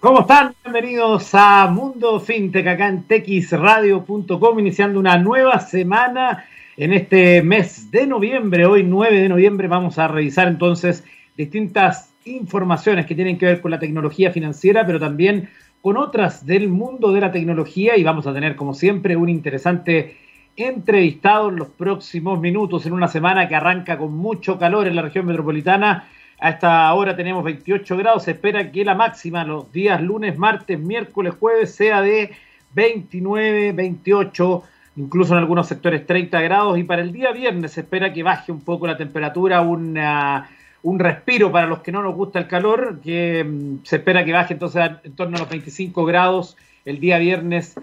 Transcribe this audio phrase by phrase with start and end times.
[0.00, 0.54] ¿Cómo están?
[0.64, 6.46] Bienvenidos a Mundo Fintech acá en texradio.com, iniciando una nueva semana
[6.78, 8.64] en este mes de noviembre.
[8.64, 11.04] Hoy 9 de noviembre vamos a revisar entonces
[11.36, 15.50] distintas informaciones que tienen que ver con la tecnología financiera, pero también
[15.82, 20.16] con otras del mundo de la tecnología y vamos a tener como siempre un interesante
[20.56, 25.02] entrevistado en los próximos minutos en una semana que arranca con mucho calor en la
[25.02, 26.08] región metropolitana
[26.40, 28.24] a esta hora tenemos 28 grados.
[28.24, 32.30] Se espera que la máxima los días lunes, martes, miércoles, jueves sea de
[32.74, 34.62] 29, 28,
[34.96, 36.78] incluso en algunos sectores 30 grados.
[36.78, 41.52] Y para el día viernes se espera que baje un poco la temperatura, un respiro
[41.52, 44.82] para los que no nos gusta el calor, que mm, se espera que baje entonces
[45.04, 47.74] en torno a los 25 grados el día viernes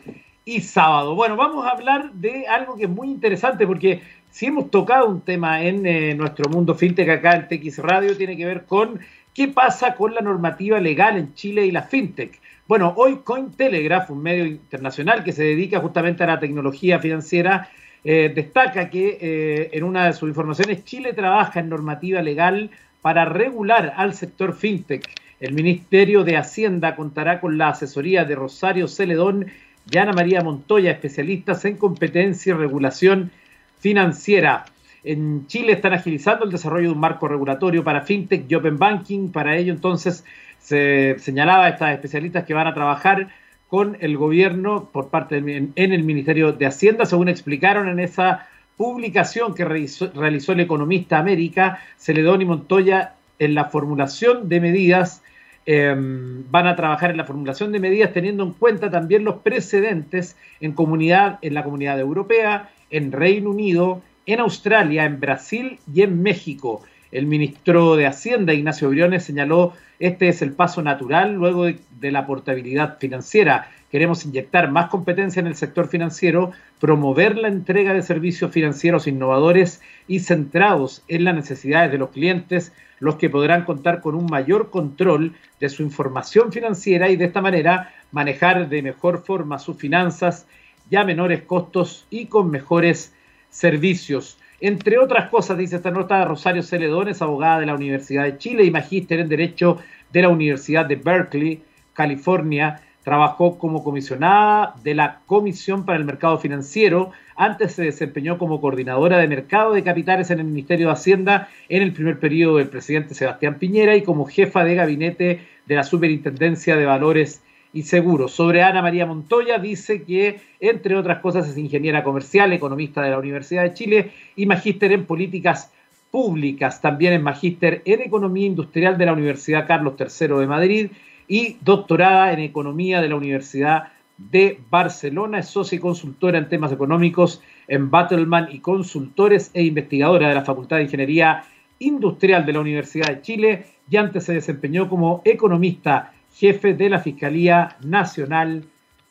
[0.45, 1.13] y sábado.
[1.13, 4.01] Bueno, vamos a hablar de algo que es muy interesante porque
[4.37, 8.37] si hemos tocado un tema en eh, nuestro mundo fintech acá en TX Radio, tiene
[8.37, 8.99] que ver con
[9.33, 12.39] qué pasa con la normativa legal en Chile y la fintech.
[12.67, 17.71] Bueno, hoy Cointelegraph, un medio internacional que se dedica justamente a la tecnología financiera,
[18.03, 22.69] eh, destaca que eh, en una de sus informaciones Chile trabaja en normativa legal
[23.01, 25.03] para regular al sector fintech.
[25.39, 29.47] El Ministerio de Hacienda contará con la asesoría de Rosario Celedón
[29.91, 33.31] y Ana María Montoya, especialistas en competencia y regulación
[33.79, 34.65] financiera.
[35.03, 39.29] En Chile están agilizando el desarrollo de un marco regulatorio para fintech y open banking.
[39.29, 40.25] Para ello, entonces,
[40.59, 43.29] se señalaba a estas especialistas que van a trabajar
[43.69, 48.47] con el gobierno por parte en el Ministerio de Hacienda, según explicaron en esa
[48.77, 55.21] publicación que realizó, realizó el economista América, Celedón y Montoya, en la formulación de medidas
[55.69, 60.37] Em, van a trabajar en la formulación de medidas teniendo en cuenta también los precedentes
[60.61, 66.21] en comunidad, en la comunidad europea, en Reino Unido, en Australia, en Brasil y en
[66.21, 66.81] México.
[67.11, 72.11] El ministro de Hacienda, Ignacio Briones, señaló este es el paso natural luego de, de
[72.11, 73.69] la portabilidad financiera.
[73.89, 79.81] Queremos inyectar más competencia en el sector financiero, promover la entrega de servicios financieros innovadores
[80.07, 84.69] y centrados en las necesidades de los clientes, los que podrán contar con un mayor
[84.69, 90.47] control de su información financiera y de esta manera manejar de mejor forma sus finanzas
[90.89, 93.13] ya menores costos y con mejores
[93.49, 94.37] servicios.
[94.59, 98.71] Entre otras cosas, dice esta nota, Rosario Celedones, abogada de la Universidad de Chile y
[98.71, 99.77] magíster en Derecho
[100.11, 101.61] de la Universidad de Berkeley,
[101.93, 108.59] California, trabajó como comisionada de la Comisión para el Mercado Financiero antes se desempeñó como
[108.59, 112.67] coordinadora de mercado de capitales en el Ministerio de Hacienda en el primer periodo del
[112.67, 117.43] presidente Sebastián Piñera y como jefa de gabinete de la Superintendencia de Valores
[117.77, 118.31] y Seguros.
[118.31, 123.19] Sobre Ana María Montoya dice que, entre otras cosas, es ingeniera comercial, economista de la
[123.19, 125.71] Universidad de Chile y magíster en políticas
[126.09, 126.81] públicas.
[126.81, 130.91] También es magíster en economía industrial de la Universidad Carlos III de Madrid
[131.27, 135.37] y doctorada en economía de la Universidad de Barcelona.
[135.37, 140.43] Es socia y consultora en temas económicos en Battleman y consultores e investigadora de la
[140.43, 141.43] Facultad de Ingeniería
[141.77, 146.99] Industrial de la Universidad de Chile y antes se desempeñó como economista jefe de la
[146.99, 148.63] Fiscalía Nacional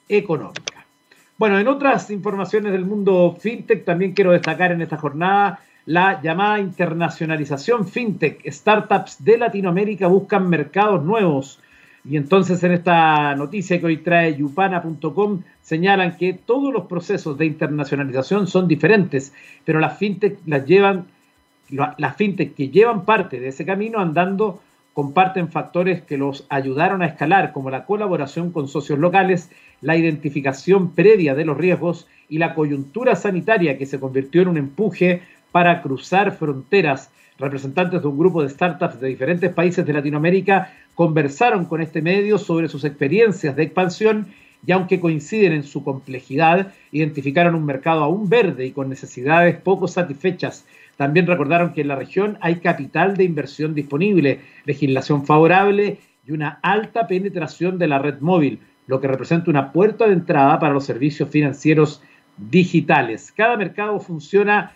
[0.08, 0.86] Económica.
[1.38, 6.60] Bueno, en otras informaciones del mundo fintech también quiero destacar en esta jornada la llamada
[6.60, 8.46] internacionalización fintech.
[8.46, 11.60] Startups de Latinoamérica buscan mercados nuevos
[12.08, 17.46] y entonces en esta noticia que hoy trae yupana.com señalan que todos los procesos de
[17.46, 19.32] internacionalización son diferentes,
[19.64, 21.06] pero las fintech las llevan,
[21.70, 24.60] las fintech que llevan parte de ese camino andando
[24.96, 29.50] comparten factores que los ayudaron a escalar, como la colaboración con socios locales,
[29.82, 34.56] la identificación previa de los riesgos y la coyuntura sanitaria que se convirtió en un
[34.56, 35.20] empuje
[35.52, 37.10] para cruzar fronteras.
[37.38, 42.38] Representantes de un grupo de startups de diferentes países de Latinoamérica conversaron con este medio
[42.38, 44.28] sobre sus experiencias de expansión
[44.66, 49.88] y aunque coinciden en su complejidad, identificaron un mercado aún verde y con necesidades poco
[49.88, 50.64] satisfechas.
[50.96, 56.58] También recordaron que en la región hay capital de inversión disponible, legislación favorable y una
[56.62, 60.84] alta penetración de la red móvil, lo que representa una puerta de entrada para los
[60.84, 62.02] servicios financieros
[62.36, 63.32] digitales.
[63.36, 64.72] Cada mercado funciona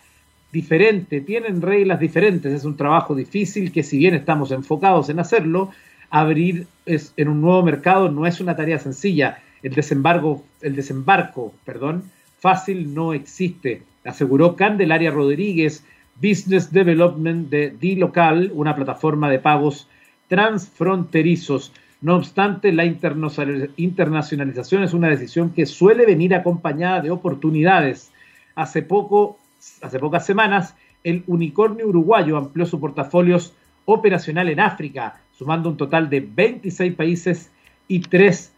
[0.53, 5.71] diferente, tienen reglas diferentes, es un trabajo difícil que si bien estamos enfocados en hacerlo,
[6.11, 9.39] abrir es, en un nuevo mercado no es una tarea sencilla.
[9.63, 12.05] El desembarco, el desembarco perdón,
[12.41, 15.85] fácil no existe, aseguró Candelaria Rodríguez,
[16.21, 19.89] Business Development de D-Local, una plataforma de pagos
[20.29, 21.73] transfronterizos.
[22.03, 28.11] No obstante, la internacionalización es una decisión que suele venir acompañada de oportunidades.
[28.55, 29.39] Hace poco,
[29.83, 30.75] hace pocas semanas,
[31.05, 33.39] el unicornio uruguayo amplió su portafolio
[33.87, 37.51] operacional en África, sumando un total de 26 países
[37.89, 38.50] y tres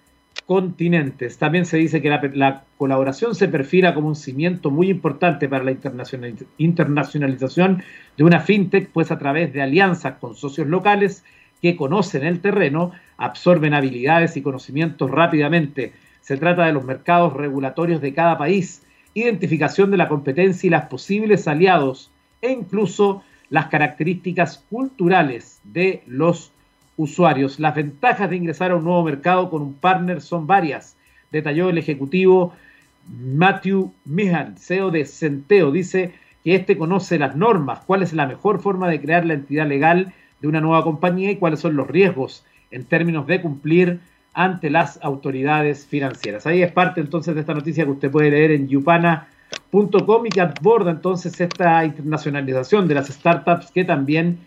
[0.52, 1.38] continentes.
[1.38, 5.74] También se dice que la, colaboración se perfila como un cimiento muy importante para la
[6.58, 7.82] internacionalización
[8.18, 11.24] de una fintech, pues a través de alianzas con socios locales
[11.62, 15.94] que conocen el terreno, absorben habilidades y conocimientos rápidamente.
[16.20, 18.82] Se trata de los mercados regulatorios de cada país,
[19.14, 22.10] identificación de la competencia y las posibles aliados
[22.42, 26.52] e incluso las características culturales de los
[27.02, 27.60] usuarios.
[27.60, 30.96] Las ventajas de ingresar a un nuevo mercado con un partner son varias,
[31.30, 32.52] detalló el ejecutivo
[33.08, 35.70] Matthew Mihan, CEO de Centeo.
[35.70, 36.14] Dice
[36.44, 40.12] que este conoce las normas, cuál es la mejor forma de crear la entidad legal
[40.40, 44.00] de una nueva compañía y cuáles son los riesgos en términos de cumplir
[44.34, 46.46] ante las autoridades financieras.
[46.46, 50.40] Ahí es parte entonces de esta noticia que usted puede leer en yupana.com y que
[50.40, 54.38] aborda entonces esta internacionalización de las startups que también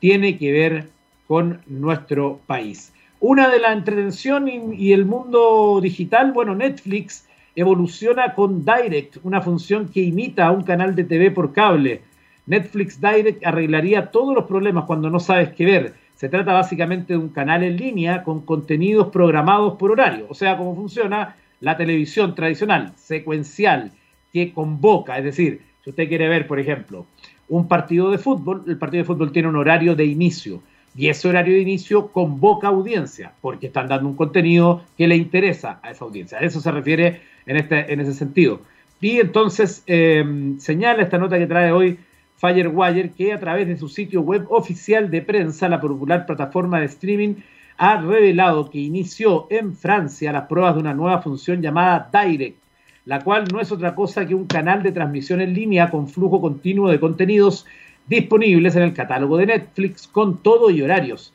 [0.00, 0.88] tiene que ver
[1.28, 2.92] con nuestro país.
[3.20, 9.88] Una de la entretención y, el mundo digital, bueno, Netflix evoluciona con Direct, una función
[9.88, 12.02] que imita a un canal de TV por cable.
[12.46, 15.94] Netflix Direct arreglaría todos los problemas cuando no sabes qué ver.
[16.14, 20.56] Se trata básicamente de un canal en línea con contenidos programados por horario, o sea,
[20.56, 23.92] cómo funciona la televisión tradicional, secuencial,
[24.32, 27.06] que convoca, es decir, si usted quiere ver, por ejemplo,
[27.48, 30.62] un partido de fútbol, el partido de fútbol tiene un horario de inicio
[30.98, 35.78] y ese horario de inicio convoca audiencia, porque están dando un contenido que le interesa
[35.80, 36.38] a esa audiencia.
[36.38, 38.62] A eso se refiere en, este, en ese sentido.
[39.00, 42.00] Y entonces em, señala esta nota que trae hoy
[42.38, 46.86] Firewire que a través de su sitio web oficial de prensa, la popular plataforma de
[46.86, 47.34] streaming
[47.76, 52.58] ha revelado que inició en Francia las pruebas de una nueva función llamada Direct,
[53.04, 56.40] la cual no es otra cosa que un canal de transmisión en línea con flujo
[56.40, 57.66] continuo de contenidos
[58.08, 61.34] disponibles en el catálogo de Netflix con todo y horarios.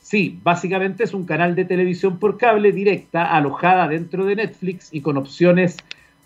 [0.00, 5.00] Sí, básicamente es un canal de televisión por cable directa alojada dentro de Netflix y
[5.00, 5.76] con opciones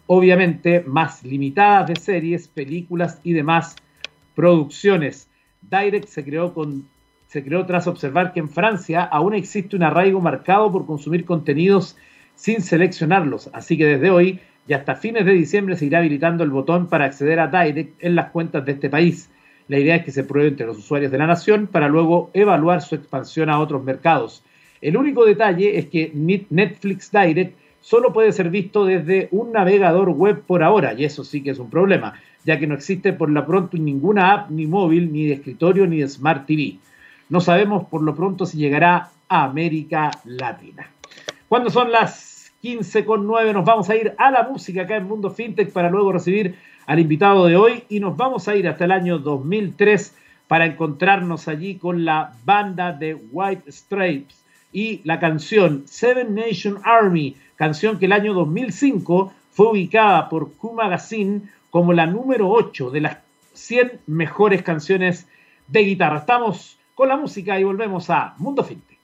[0.07, 3.77] obviamente más limitadas de series, películas y demás
[4.35, 5.29] producciones.
[5.63, 6.87] Direct se creó, con,
[7.29, 11.97] se creó tras observar que en Francia aún existe un arraigo marcado por consumir contenidos
[12.35, 16.51] sin seleccionarlos, así que desde hoy y hasta fines de diciembre se irá habilitando el
[16.51, 19.29] botón para acceder a Direct en las cuentas de este país.
[19.69, 22.83] La idea es que se pruebe entre los usuarios de la nación para luego evaluar
[22.83, 24.43] su expansión a otros mercados.
[24.81, 30.43] El único detalle es que Netflix Direct solo puede ser visto desde un navegador web
[30.43, 32.15] por ahora, y eso sí que es un problema,
[32.45, 35.99] ya que no existe por lo pronto ninguna app ni móvil, ni de escritorio, ni
[35.99, 36.79] de Smart TV.
[37.29, 40.91] No sabemos por lo pronto si llegará a América Latina.
[41.49, 45.73] Cuando son las 15.9 nos vamos a ir a la música acá en Mundo FinTech
[45.73, 46.55] para luego recibir
[46.87, 50.15] al invitado de hoy y nos vamos a ir hasta el año 2003
[50.49, 57.37] para encontrarnos allí con la banda de White Stripes y la canción Seven Nation Army,
[57.57, 63.01] canción que el año 2005 fue ubicada por Q Magazine como la número 8 de
[63.01, 63.19] las
[63.55, 65.27] 100 mejores canciones
[65.69, 66.19] de guitarra.
[66.19, 68.99] Estamos con la música y volvemos a Mundo Fintech.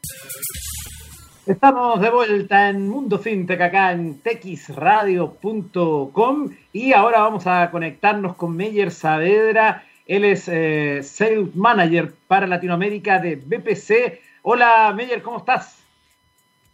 [1.49, 8.55] Estamos de vuelta en Mundo Fintech acá en texradio.com y ahora vamos a conectarnos con
[8.55, 9.83] Meyer Saavedra.
[10.05, 14.21] Él es eh, Sales Manager para Latinoamérica de BPC.
[14.43, 15.79] Hola Meyer, ¿cómo estás?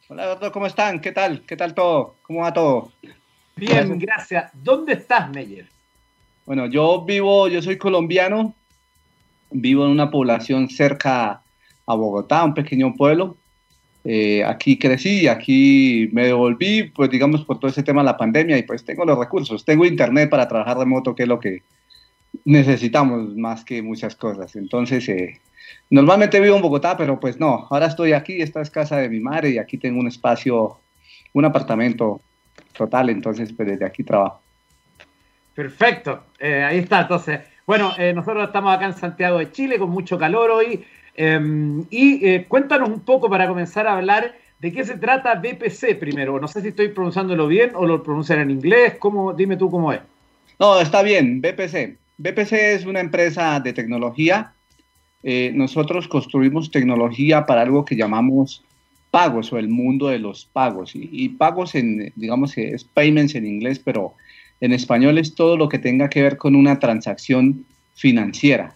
[0.08, 1.00] Hola doctor, ¿cómo están?
[1.00, 1.42] ¿Qué tal?
[1.42, 2.16] ¿Qué tal todo?
[2.22, 2.90] ¿Cómo va todo?
[3.54, 4.50] Bien, gracias.
[4.54, 5.68] ¿Dónde estás, Meyer?
[6.46, 8.52] Bueno, yo vivo, yo soy colombiano,
[9.52, 11.42] vivo en una población cerca
[11.86, 13.36] a Bogotá, un pequeño pueblo
[14.06, 18.58] eh, aquí crecí, aquí me devolví, pues digamos, por todo ese tema de la pandemia
[18.58, 21.62] y pues tengo los recursos, tengo internet para trabajar remoto, que es lo que
[22.44, 24.56] necesitamos más que muchas cosas.
[24.56, 25.40] Entonces, eh,
[25.88, 29.20] normalmente vivo en Bogotá, pero pues no, ahora estoy aquí, esta es casa de mi
[29.20, 30.78] madre y aquí tengo un espacio,
[31.32, 32.20] un apartamento
[32.76, 34.42] total, entonces pues desde aquí trabajo.
[35.54, 37.40] Perfecto, eh, ahí está, entonces.
[37.66, 40.84] Bueno, nosotros estamos acá en Santiago de Chile con mucho calor hoy.
[41.14, 45.98] Em, y eh, cuéntanos un poco para comenzar a hablar de qué se trata BPC
[45.98, 46.40] primero.
[46.40, 48.94] No sé si estoy pronunciándolo bien o lo pronuncian en inglés.
[48.98, 50.00] ¿Cómo, dime tú cómo es.
[50.58, 51.98] No, está bien, BPC.
[52.18, 54.52] BPC es una empresa de tecnología.
[55.22, 58.62] Eh, nosotros construimos tecnología para algo que llamamos
[59.10, 60.94] pagos o el mundo de los pagos.
[60.94, 64.14] Y, y pagos en, digamos es payments en inglés, pero
[64.60, 68.74] en español es todo lo que tenga que ver con una transacción financiera.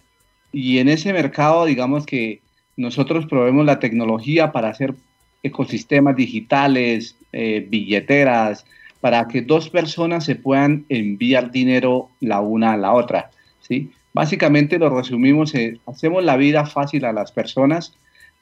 [0.51, 2.41] Y en ese mercado, digamos que
[2.77, 4.95] nosotros proveemos la tecnología para hacer
[5.43, 8.65] ecosistemas digitales, eh, billeteras,
[9.01, 13.31] para que dos personas se puedan enviar dinero la una a la otra.
[13.61, 13.91] ¿sí?
[14.13, 15.53] Básicamente lo resumimos,
[15.85, 17.93] hacemos la vida fácil a las personas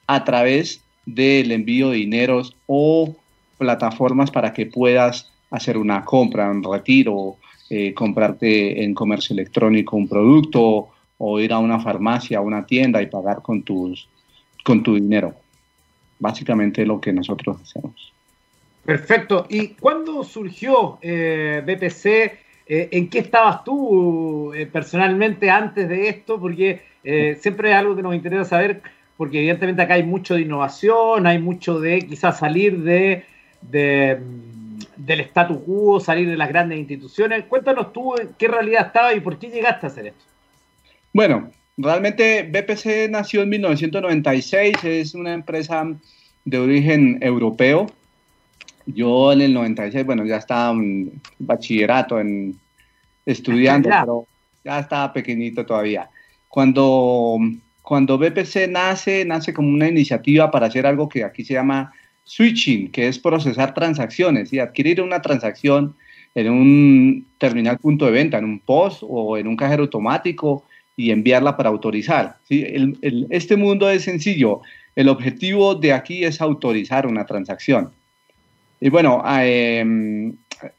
[0.07, 3.15] a través del envío de dineros o
[3.57, 7.37] plataformas para que puedas hacer una compra, un retiro,
[7.69, 13.01] eh, comprarte en comercio electrónico un producto o ir a una farmacia, a una tienda
[13.01, 14.07] y pagar con, tus,
[14.63, 15.33] con tu dinero.
[16.19, 18.13] Básicamente lo que nosotros hacemos.
[18.85, 19.45] Perfecto.
[19.49, 22.05] ¿Y cuándo surgió eh, BPC?
[22.69, 26.39] Eh, ¿En qué estabas tú personalmente antes de esto?
[26.39, 26.81] Porque
[27.39, 28.81] siempre es algo que nos interesa saber,
[29.15, 33.23] porque evidentemente acá hay mucho de innovación, hay mucho de quizás salir de
[34.97, 37.45] del statu quo, salir de las grandes instituciones.
[37.45, 40.23] Cuéntanos tú en qué realidad estaba y por qué llegaste a hacer esto.
[41.17, 45.83] Bueno, realmente BPC nació en 1996, es una empresa
[46.45, 47.87] de origen europeo.
[48.85, 52.55] Yo en el 96, bueno, ya estaba en bachillerato, en
[53.25, 54.27] estudiando, pero
[54.63, 56.07] ya estaba pequeñito todavía.
[56.49, 57.39] Cuando,
[57.81, 61.91] cuando BPC nace, nace como una iniciativa para hacer algo que aquí se llama
[62.25, 65.95] switching, que es procesar transacciones y adquirir una transacción
[66.35, 70.63] en un terminal punto de venta, en un POS o en un cajero automático
[70.97, 72.37] y enviarla para autorizar.
[72.43, 72.65] ¿sí?
[73.29, 74.61] este mundo es sencillo.
[74.95, 77.91] El objetivo de aquí es autorizar una transacción.
[78.81, 80.35] Y bueno, em,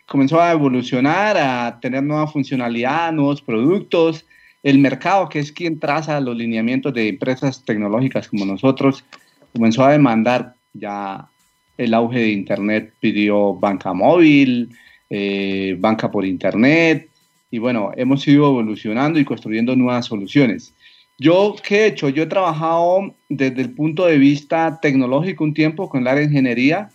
[0.06, 4.26] comenzó a evolucionar, a tener nueva funcionalidad, nuevos productos.
[4.64, 9.04] El mercado, que es quien traza los lineamientos de empresas tecnológicas como nosotros,
[9.52, 11.28] comenzó a demandar ya
[11.76, 14.70] el auge de Internet pidió banca móvil,
[15.08, 17.08] eh, banca por Internet,
[17.50, 20.74] y bueno, hemos ido evolucionando y construyendo nuevas soluciones.
[21.18, 22.08] Yo, ¿qué he hecho?
[22.08, 26.28] Yo he trabajado desde el punto de vista tecnológico un tiempo con la área de
[26.28, 26.90] ingeniería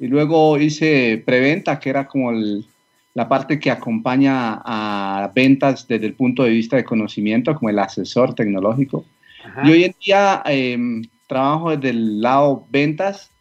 [0.00, 2.32] y luego hice preventa, que era como
[3.14, 7.78] la parte que acompaña a ventas desde el punto de vista de conocimiento, como el
[7.78, 9.04] asesor tecnológico.
[9.64, 13.31] Y hoy en día em, trabajo desde el lado ventas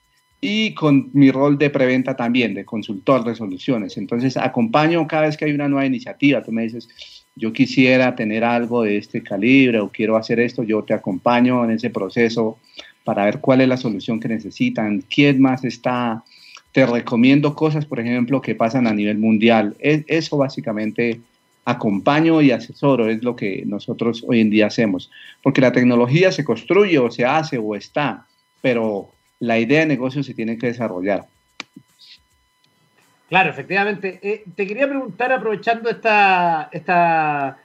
[0.41, 3.95] y con mi rol de preventa también, de consultor de soluciones.
[3.97, 6.41] Entonces, acompaño cada vez que hay una nueva iniciativa.
[6.41, 6.89] Tú me dices,
[7.35, 11.71] yo quisiera tener algo de este calibre o quiero hacer esto, yo te acompaño en
[11.71, 12.57] ese proceso
[13.03, 16.23] para ver cuál es la solución que necesitan, quién más está.
[16.71, 19.75] Te recomiendo cosas, por ejemplo, que pasan a nivel mundial.
[19.79, 21.21] Es, eso básicamente
[21.65, 25.11] acompaño y asesoro, es lo que nosotros hoy en día hacemos.
[25.43, 28.25] Porque la tecnología se construye o se hace o está,
[28.61, 31.25] pero la idea de negocio se tiene que desarrollar.
[33.27, 34.19] Claro, efectivamente.
[34.21, 37.57] Eh, te quería preguntar, aprovechando esta, esta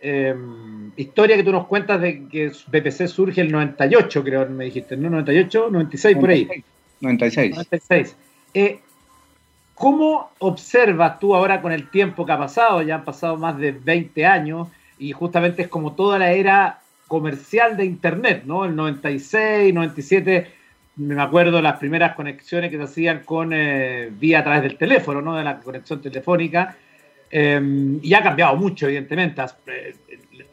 [0.00, 4.96] em, historia que tú nos cuentas de que BPC surge el 98, creo me dijiste,
[4.96, 5.10] ¿no?
[5.10, 6.48] 98, 96, por ahí.
[7.00, 7.50] 96.
[7.50, 8.16] 96.
[8.54, 8.78] Eh,
[9.74, 12.80] ¿Cómo observas tú ahora con el tiempo que ha pasado?
[12.82, 17.76] Ya han pasado más de 20 años y justamente es como toda la era comercial
[17.76, 18.64] de Internet, ¿no?
[18.64, 20.63] El 96, 97
[20.96, 25.20] me acuerdo las primeras conexiones que se hacían con eh, vía a través del teléfono,
[25.20, 25.36] ¿no?
[25.36, 26.76] De la conexión telefónica.
[27.30, 29.42] Em, y ha cambiado mucho, evidentemente.
[29.66, 29.94] Eh,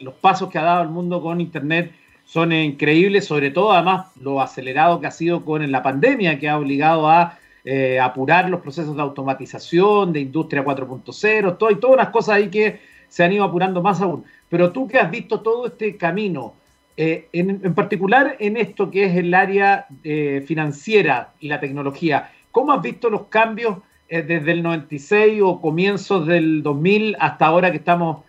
[0.00, 1.92] los pasos que ha dado el mundo con Internet
[2.24, 6.58] son increíbles, sobre todo además lo acelerado que ha sido con la pandemia, que ha
[6.58, 12.08] obligado a eh, apurar los procesos de automatización, de industria 4.0, todo, y todas las
[12.08, 14.24] cosas ahí que se han ido apurando más aún.
[14.48, 16.54] Pero tú que has visto todo este camino,
[16.96, 22.72] eh, en, particular en esto que es el área eh, financiera y la tecnología, ¿cómo
[22.72, 27.78] has visto los cambios eh, desde el 96 o comienzos del 2000 hasta ahora que
[27.78, 28.24] estamos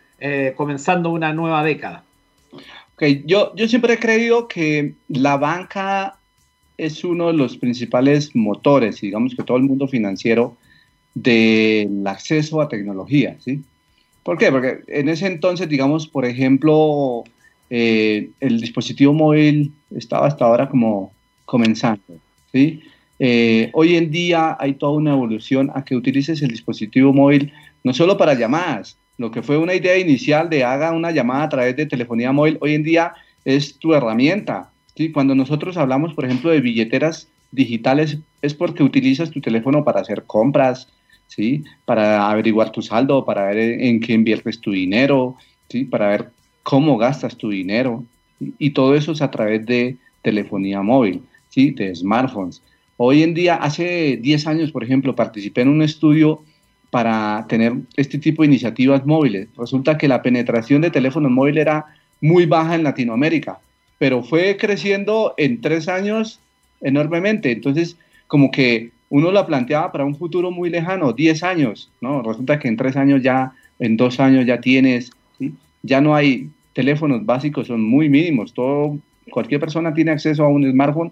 [0.56, 2.06] comenzando una nueva década?
[2.96, 3.24] Okay.
[3.26, 6.16] Yo, yo siempre he creído que la banca
[6.78, 10.56] es uno de los principales motores, digamos que todo el mundo financiero,
[11.14, 13.62] del acceso a tecnología, ¿sí?
[14.24, 14.52] ¿Por qué?
[14.52, 17.26] Porque en ese entonces, digamos, por ejemplo,
[17.76, 21.12] eh, el dispositivo móvil estaba hasta ahora como
[21.44, 22.20] comenzando,
[22.52, 22.84] ¿sí?
[23.18, 27.52] Eh, hoy en día hay toda una evolución a que utilices el dispositivo móvil
[27.84, 31.50] no solo para llamadas, lo que fue una idea inicial de haga una llamada a
[31.50, 33.14] través de telefonía móvil, hoy en día
[33.44, 34.70] es tu herramienta.
[34.96, 35.12] ¿sí?
[35.12, 40.26] Cuando nosotros hablamos, por ejemplo, de billeteras digitales, es porque utilizas tu teléfono para hacer
[40.28, 40.90] compras,
[41.26, 41.64] ¿sí?
[41.86, 45.38] para averiguar tu saldo, para ver en qué inviertes tu dinero,
[45.70, 45.86] ¿sí?
[45.86, 46.30] para ver
[46.64, 48.04] cómo gastas tu dinero
[48.58, 51.72] y, todo eso es a través de telefonía móvil, ¿sí?
[51.72, 52.62] de smartphones.
[52.98, 56.42] Hoy en día, hace 10 años, por ejemplo, participé en un estudio
[56.90, 59.48] para tener este tipo de iniciativas móviles.
[59.58, 61.86] Resulta que la penetración de teléfonos móviles era
[62.22, 63.60] muy baja en Latinoamérica,
[63.98, 66.40] pero fue creciendo en tres años
[66.82, 67.52] enormemente.
[67.52, 72.22] Entonces, como que uno la planteaba para un futuro muy lejano, 10 años, ¿no?
[72.22, 75.12] Resulta que en tres años ya, en dos años ya tienes
[75.84, 78.54] ya no hay teléfonos básicos, son muy mínimos.
[78.54, 78.98] Todo,
[79.30, 81.12] cualquier persona tiene acceso a un smartphone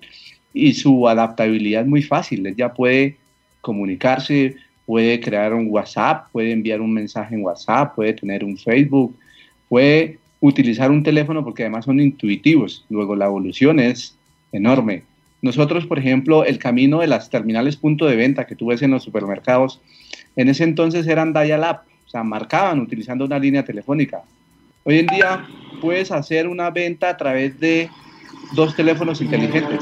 [0.54, 2.56] y su adaptabilidad es muy fácil.
[2.56, 3.18] Ya puede
[3.62, 9.16] comunicarse, puede crear un WhatsApp, puede enviar un mensaje en WhatsApp, puede tener un Facebook,
[9.70, 12.86] puede utilizar un teléfono porque además son intuitivos.
[12.90, 14.18] Luego la evolución es
[14.52, 15.04] enorme.
[15.42, 18.92] Nosotros, por ejemplo, el camino de las terminales punto de venta que tú ves en
[18.92, 19.82] los supermercados,
[20.36, 24.22] en ese entonces eran dial-up, o sea, marcaban utilizando una línea telefónica.
[24.84, 25.46] Hoy en día
[25.80, 27.90] puedes hacer una venta a través de
[28.54, 29.80] dos teléfonos inteligentes.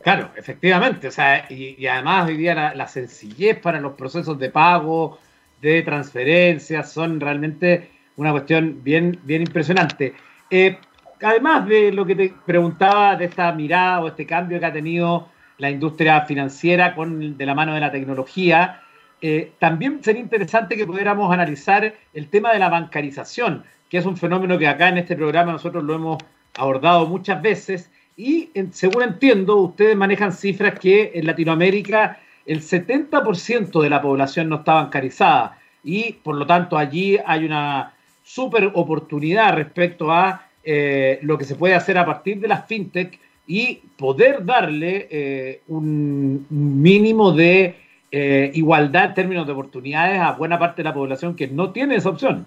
[0.00, 1.08] Claro, efectivamente.
[1.08, 5.18] O sea, y, además hoy día la, sencillez para los procesos de pago,
[5.60, 10.14] de transferencias, son realmente una cuestión bien, bien impresionante.
[10.48, 10.78] Eh,
[11.20, 15.28] además de lo que te preguntaba de esta mirada o este cambio que ha tenido
[15.58, 18.82] la industria financiera con, de la mano de la tecnología,
[19.20, 24.16] eh, también sería interesante que pudiéramos analizar el tema de la bancarización, que es un
[24.16, 26.18] fenómeno que acá en este programa nosotros lo hemos
[26.54, 27.90] abordado muchas veces.
[28.16, 34.56] Y según entiendo, ustedes manejan cifras que en Latinoamérica el 70% de la población no
[34.56, 35.58] está bancarizada.
[35.82, 37.92] Y por lo tanto allí hay una
[38.22, 43.20] super oportunidad respecto a eh, lo que se puede hacer a partir de las fintech
[43.46, 50.58] y poder darle eh, un mínimo de eh, igualdad en términos de oportunidades a buena
[50.58, 52.46] parte de la población que no tiene esa opción.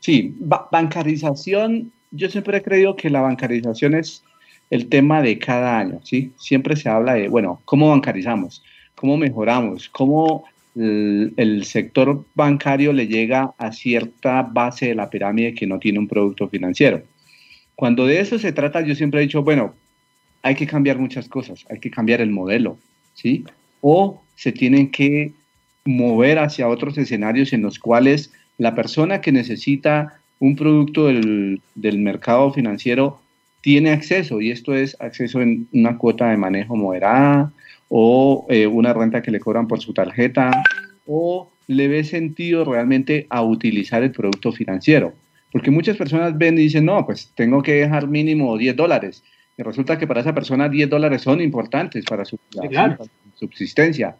[0.00, 4.22] Sí, bancarización, yo siempre he creído que la bancarización es
[4.70, 6.32] el tema de cada año, ¿sí?
[6.38, 8.62] Siempre se habla de, bueno, ¿cómo bancarizamos?
[8.94, 9.88] ¿Cómo mejoramos?
[9.88, 10.44] ¿Cómo
[10.74, 16.08] el, sector bancario le llega a cierta base de la pirámide que no tiene un
[16.08, 17.02] producto financiero?
[17.74, 19.74] Cuando de eso se trata, yo siempre he dicho, bueno,
[20.42, 22.78] hay que cambiar muchas cosas, hay que cambiar el modelo,
[23.14, 23.44] ¿sí?
[23.80, 25.32] O se tienen que
[25.84, 31.98] mover hacia otros escenarios en los cuales la persona que necesita un producto del, del
[31.98, 33.20] mercado financiero
[33.60, 37.52] tiene acceso y esto es acceso en una cuota de manejo moderada
[37.88, 40.50] o eh, una renta que le cobran por su tarjeta
[41.06, 45.14] o le ve sentido realmente a utilizar el producto financiero.
[45.52, 49.22] Porque muchas personas ven y dicen, no, pues tengo que dejar mínimo 10 dólares.
[49.56, 52.38] Y resulta que para esa persona 10 dólares son importantes para su,
[53.34, 54.16] subsistencia.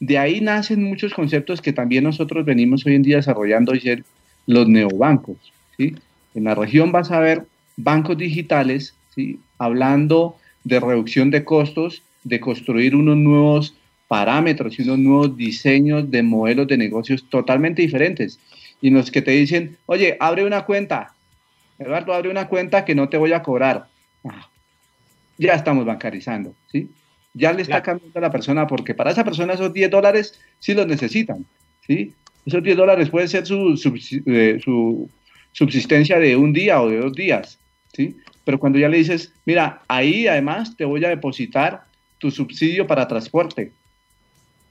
[0.00, 4.04] De ahí nacen muchos conceptos que también nosotros venimos hoy en día desarrollando, y ser
[4.46, 5.36] los neobancos.
[5.76, 5.94] ¿sí?
[6.34, 9.38] En la región vas a ver bancos digitales, ¿sí?
[9.58, 13.74] hablando de reducción de costos, de construir unos nuevos
[14.08, 18.40] parámetros y unos nuevos diseños de modelos de negocios totalmente diferentes.
[18.80, 21.14] Y los que te dicen, oye, abre una cuenta,
[21.78, 23.86] Eduardo, abre una cuenta que no te voy a cobrar.
[24.24, 24.48] Ah,
[25.38, 26.90] ya estamos bancarizando, ¿sí?
[27.34, 30.74] Ya le está cambiando a la persona porque para esa persona esos 10 dólares sí
[30.74, 31.46] los necesitan,
[31.86, 32.12] ¿sí?
[32.44, 33.80] Esos 10 dólares pueden ser su,
[34.26, 35.08] eh, su
[35.52, 37.58] subsistencia de un día o de dos días,
[37.92, 38.16] ¿sí?
[38.44, 41.84] Pero cuando ya le dices, mira, ahí además te voy a depositar
[42.18, 43.72] tu subsidio para transporte,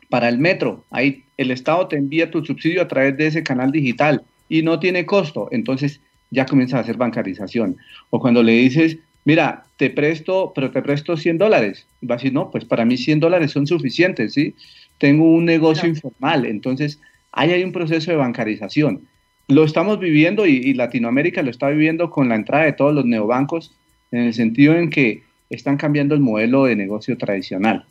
[0.09, 3.71] para el metro, ahí el Estado te envía tu subsidio a través de ese canal
[3.71, 7.77] digital y no tiene costo, entonces ya comienza a hacer bancarización.
[8.09, 8.97] O cuando le dices,
[9.29, 12.97] mira, te presto, pero te presto 100 dólares, va a decir, no, pues para mí
[12.97, 14.55] 100 dólares son suficientes, ¿sí?
[14.97, 16.99] Tengo un negocio informal, entonces
[17.31, 19.01] ahí hay un proceso de bancarización.
[19.47, 23.71] Lo estamos viviendo y, Latinoamérica lo está viviendo con la entrada de todos los neobancos
[24.11, 27.85] en el sentido en que están cambiando el modelo de negocio tradicional.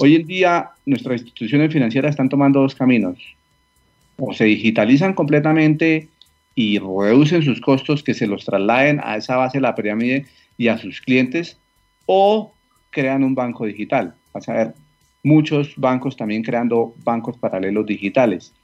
[0.00, 3.18] Hoy en día nuestras instituciones financieras están tomando dos caminos.
[4.18, 6.08] O se digitalizan completamente
[6.56, 10.68] y reducen sus costos que se los trasladen a esa base de la pirámide y
[10.68, 11.58] a sus clientes,
[12.06, 12.52] o
[12.90, 14.14] crean un banco digital.
[14.32, 14.74] Vas a ver
[15.22, 18.54] muchos bancos también creando bancos paralelos digitales.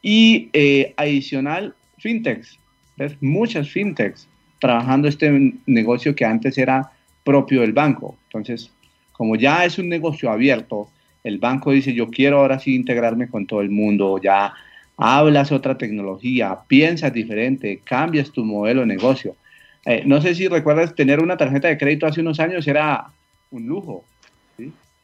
[0.00, 2.58] Y eh, adicional, fintechs,
[2.96, 3.16] ¿ves?
[3.20, 6.90] muchas fintechs trabajando este negocio que antes era
[7.24, 8.16] propio del banco.
[8.24, 8.70] Entonces,
[9.12, 10.88] como ya es un negocio abierto,
[11.24, 14.52] el banco dice, yo quiero ahora sí integrarme con todo el mundo, ya
[14.96, 19.36] hablas otra tecnología, piensas diferente, cambias tu modelo de negocio.
[19.84, 23.06] Eh, no sé si recuerdas tener una tarjeta de crédito hace unos años, era
[23.50, 24.04] un lujo.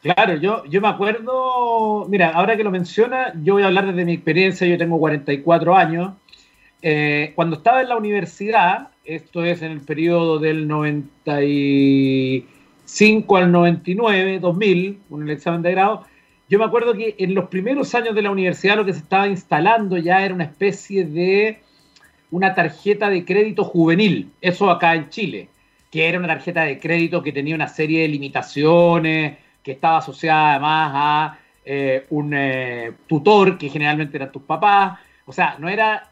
[0.02, 4.04] Claro, yo, yo me acuerdo, mira, ahora que lo menciona, yo voy a hablar desde
[4.04, 6.12] mi experiencia, yo tengo 44 años.
[6.82, 14.40] Eh, cuando estaba en la universidad, esto es en el periodo del 95 al 99,
[14.40, 16.04] 2000, con el examen de grado,
[16.48, 19.26] yo me acuerdo que en los primeros años de la universidad lo que se estaba
[19.26, 21.60] instalando ya era una especie de
[22.34, 25.48] una tarjeta de crédito juvenil, eso acá en Chile,
[25.88, 30.50] que era una tarjeta de crédito que tenía una serie de limitaciones, que estaba asociada
[30.50, 34.98] además a eh, un eh, tutor, que generalmente eran tus papás.
[35.26, 36.10] O sea, no era.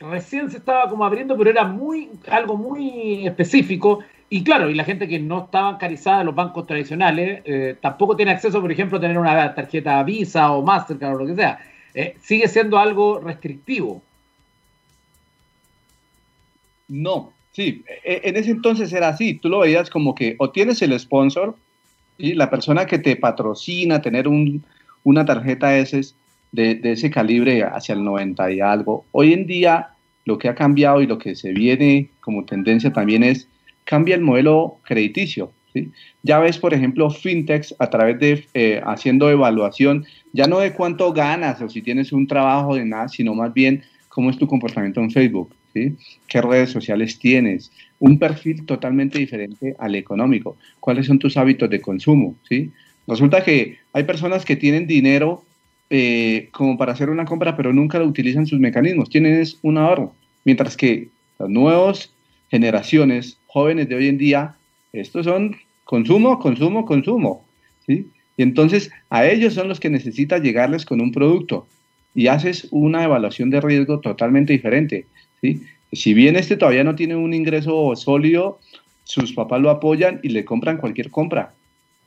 [0.00, 3.98] Recién se estaba como abriendo, pero era muy algo muy específico.
[4.30, 8.32] y claro, y la gente que no está bancarizada los bancos tradicionales eh, tampoco tiene
[8.32, 11.58] acceso, por ejemplo, a tener una tarjeta Visa o Mastercard o lo que sea.
[11.92, 14.02] Eh, sigue siendo algo restrictivo.
[16.94, 19.34] No, sí, e, en ese entonces era así.
[19.34, 21.56] Tú lo veías como que o tienes el sponsor,
[22.16, 24.64] y la persona que te patrocina, tener un,
[25.02, 26.02] una tarjeta ese,
[26.52, 29.04] de, ese calibre hacia el 90 y algo.
[29.10, 29.88] Hoy en día
[30.24, 33.48] lo que ha cambiado y lo que se viene como tendencia también es
[33.84, 35.52] cambia el modelo crediticio.
[36.22, 41.12] Ya ves, por ejemplo, fintechs a través de eh, haciendo evaluación, ya no de cuánto
[41.12, 45.00] ganas o si tienes un trabajo de nada, sino más bien cómo es tu comportamiento
[45.00, 45.52] en Facebook,
[46.28, 51.80] qué redes sociales tienes, un perfil totalmente diferente al económico, cuáles son tus hábitos de
[51.80, 52.36] consumo.
[52.48, 52.70] ¿sí?
[53.06, 55.44] Resulta que hay personas que tienen dinero
[55.90, 60.14] eh, como para hacer una compra, pero nunca lo utilizan sus mecanismos, tienen un ahorro,
[60.44, 61.08] mientras que
[61.38, 62.12] los nuevos
[62.50, 64.54] generaciones jóvenes de hoy en día,
[64.92, 67.44] estos son consumo, consumo, consumo.
[67.86, 68.08] ¿sí?
[68.36, 71.66] Y entonces a ellos son los que necesitas llegarles con un producto
[72.14, 75.06] y haces una evaluación de riesgo totalmente diferente.
[75.44, 75.62] ¿Sí?
[75.92, 78.58] Si bien este todavía no tiene un ingreso sólido,
[79.04, 81.52] sus papás lo apoyan y le compran cualquier compra.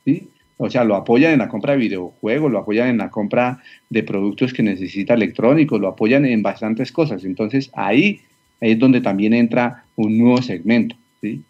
[0.04, 0.28] ¿sí?
[0.56, 4.02] O sea, lo apoyan en la compra de videojuegos, lo apoyan en la compra de
[4.02, 7.24] productos que necesita electrónicos, lo apoyan en bastantes cosas.
[7.24, 8.20] Entonces ahí
[8.60, 10.96] es donde también entra un nuevo segmento.
[11.20, 11.42] ¿sí?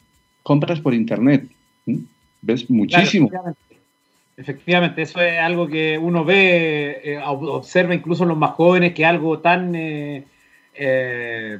[0.43, 1.49] Compras por Internet.
[2.43, 2.71] ¿Ves?
[2.71, 3.31] Muchísimo.
[4.37, 5.03] efectivamente.
[5.03, 9.39] eso es algo que uno ve, eh, observa incluso en los más jóvenes, que algo
[9.39, 9.75] tan...
[9.75, 10.25] Eh,
[10.79, 11.59] eh,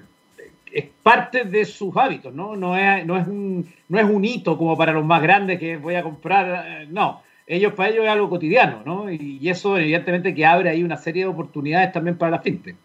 [0.73, 2.57] es parte de sus hábitos, ¿no?
[2.57, 5.77] No es, no, es un, no es un hito como para los más grandes que
[5.77, 7.23] voy a comprar, no.
[7.47, 9.11] Ellos, para ellos es algo cotidiano, ¿no?
[9.11, 12.77] Y, y eso evidentemente que abre ahí una serie de oportunidades también para la fintech.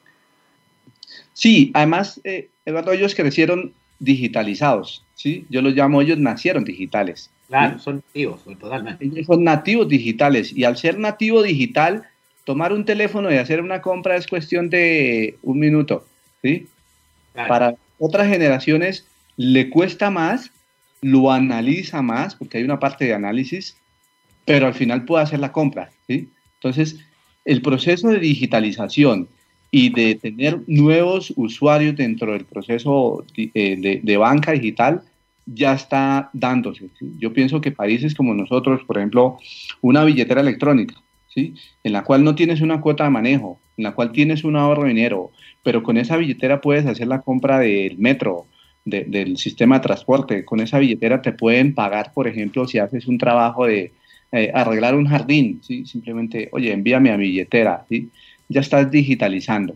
[1.33, 5.45] Sí, además, eh, Eduardo, ellos crecieron digitalizados, ¿sí?
[5.49, 7.29] Yo los llamo, ellos nacieron digitales.
[7.47, 9.05] Claro, son nativos, totalmente.
[9.05, 12.03] Ellos son nativos digitales y al ser nativo digital,
[12.45, 16.05] tomar un teléfono y hacer una compra es cuestión de un minuto,
[16.41, 16.67] ¿sí?
[17.33, 19.05] Para otras generaciones
[19.37, 20.51] le cuesta más,
[21.01, 23.75] lo analiza más, porque hay una parte de análisis,
[24.45, 25.91] pero al final puede hacer la compra.
[26.07, 26.99] Entonces,
[27.45, 29.27] el proceso de digitalización
[29.71, 35.01] y de tener nuevos usuarios dentro del proceso eh, de, banca digital
[35.45, 36.89] ya está dándose.
[37.19, 39.39] Yo pienso que países como nosotros, por ejemplo,
[39.81, 40.95] una billetera electrónica,
[41.35, 44.83] en la cual no tienes una cuota de manejo, en la cual tienes un ahorro
[44.83, 45.31] de dinero,
[45.63, 48.47] pero con esa billetera puedes hacer la compra del metro,
[48.85, 50.45] del sistema de transporte.
[50.45, 53.93] Con esa billetera te pueden pagar, por ejemplo, si haces un trabajo de
[54.31, 57.85] eh, arreglar un jardín, simplemente, oye, envíame a mi billetera.
[58.49, 59.75] ya estás digitalizando.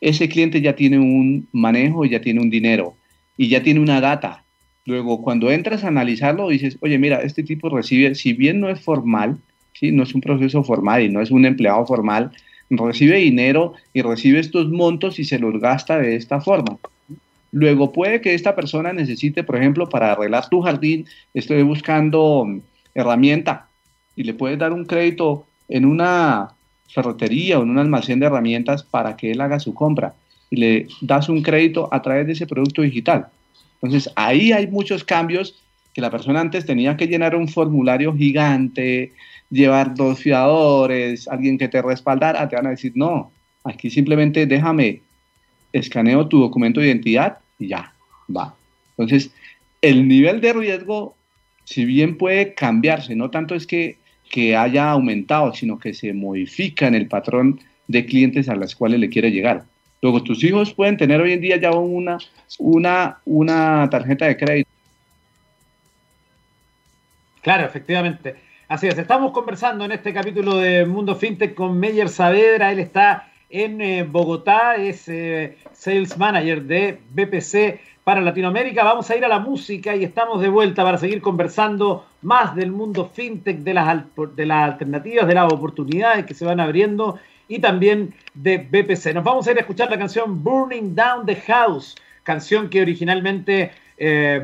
[0.00, 2.94] Ese cliente ya tiene un manejo ya tiene un dinero
[3.36, 4.44] y ya tiene una data.
[4.86, 8.80] Luego, cuando entras a analizarlo, dices, oye, mira, este tipo recibe, si bien no es
[8.80, 9.38] formal,
[9.82, 12.32] No es un proceso formal y no es un empleado formal,
[12.70, 16.76] recibe dinero y recibe estos montos y se los gasta de esta forma.
[17.52, 22.46] Luego puede que esta persona necesite, por ejemplo, para arreglar tu jardín, estoy buscando
[22.94, 23.68] herramienta
[24.14, 26.50] y le puedes dar un crédito en una
[26.88, 30.14] ferretería o en un almacén de herramientas para que él haga su compra
[30.50, 33.26] y le das un crédito a través de ese producto digital.
[33.80, 35.60] Entonces, ahí hay muchos cambios
[35.94, 39.12] que la persona antes tenía que llenar un formulario gigante,
[39.50, 43.32] llevar dos fiadores, alguien que te respaldara, te van a decir, no,
[43.64, 45.02] aquí simplemente déjame,
[45.72, 47.92] escaneo tu documento de identidad y ya,
[48.34, 48.54] va.
[48.96, 49.30] Entonces,
[49.82, 51.16] el nivel de riesgo,
[51.64, 56.86] si bien puede cambiarse, no tanto es que que haya aumentado, sino que se modifica
[56.86, 59.64] en el patrón de clientes a los cuales le quiere llegar.
[60.00, 62.16] Luego, tus hijos pueden tener hoy en día ya una,
[62.58, 64.70] una, una tarjeta de crédito.
[67.42, 68.36] Claro, efectivamente.
[68.70, 72.70] Así es, estamos conversando en este capítulo de Mundo FinTech con Meyer Saavedra.
[72.70, 78.84] Él está en eh, Bogotá, es eh, Sales Manager de BPC para Latinoamérica.
[78.84, 82.70] Vamos a ir a la música y estamos de vuelta para seguir conversando más del
[82.70, 88.58] mundo fintech, de las, alternativas, de las oportunidades que se van abriendo y también de
[88.58, 89.14] BPC.
[89.14, 93.72] Nos vamos a ir a escuchar la canción Burning Down the House, canción que originalmente
[93.98, 94.40] eh,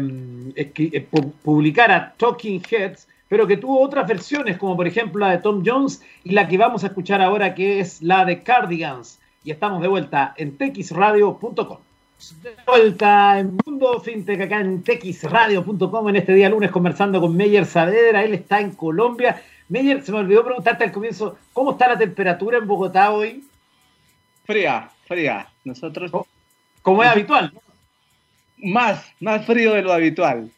[0.57, 1.07] eh
[1.45, 6.03] publicara Talking Heads, pero que tuvo otras versiones, como por ejemplo la de Tom Jones
[6.25, 9.19] y la que vamos a escuchar ahora, que es la de Cardigans.
[9.45, 11.79] Y estamos de vuelta en texradio.com.
[12.43, 17.67] De vuelta en Mundo FinTech acá en texradio.com en este día lunes conversando con Meyer
[17.67, 19.43] Saavedra, él está en Colombia.
[19.69, 23.45] Meyer, se me olvidó preguntarte al comienzo, ¿cómo está la temperatura en Bogotá hoy?
[24.45, 25.49] Fría, fría.
[25.65, 26.11] Nosotros...
[26.83, 27.53] Como es habitual.
[28.59, 30.51] Más, más frío de lo habitual.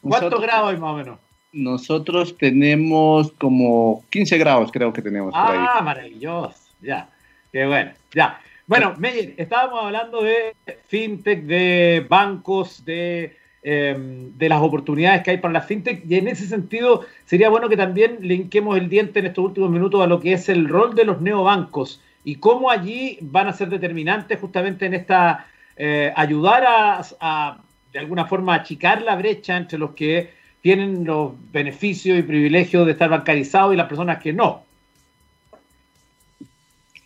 [0.00, 1.18] ¿Cuántos grados hay más o menos?
[1.56, 5.32] Nosotros tenemos como 15 grados, creo que tenemos.
[5.34, 6.58] Ah, maravilloso.
[6.82, 7.08] Ya,
[7.50, 7.92] qué bueno.
[8.14, 8.40] Ya.
[8.66, 10.54] Bueno, Meyer, estábamos hablando de
[10.88, 16.28] fintech, de bancos, de, em, de las oportunidades que hay para la fintech y en
[16.28, 20.20] ese sentido sería bueno que también linquemos el diente en estos últimos minutos a lo
[20.20, 24.84] que es el rol de los neobancos y cómo allí van a ser determinantes justamente
[24.84, 27.58] en esta eh, ayudar a,
[27.92, 30.30] de alguna forma, achicar la brecha entre los que
[30.66, 34.64] tienen los beneficios y privilegios de estar bancarizados y las personas que no.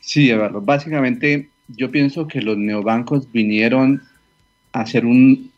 [0.01, 0.62] Sí, Eduardo.
[0.62, 4.01] Básicamente, yo pienso que los neobancos vinieron
[4.73, 5.51] a hacer un,